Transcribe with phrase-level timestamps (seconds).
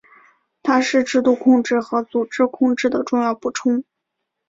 [0.63, 3.83] 它是制度控制和组织控制的重要补充。